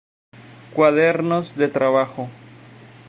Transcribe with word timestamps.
Cuadernos 0.73 1.55
de 1.55 1.67
Trabajo". 1.67 2.27